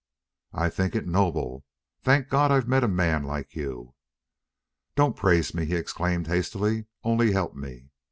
"I 0.55 0.71
think 0.71 0.95
it 0.95 1.05
noble.... 1.05 1.63
Thank 2.01 2.27
God 2.27 2.51
I've 2.51 2.67
met 2.67 2.83
a 2.83 2.87
man 2.87 3.23
like 3.23 3.53
you!" 3.55 3.93
"Don't 4.95 5.15
praise 5.15 5.53
me!" 5.53 5.65
he 5.65 5.75
exclaimed, 5.75 6.25
hastily. 6.25 6.87
"Only 7.03 7.33
help 7.33 7.53
me.... 7.53 7.91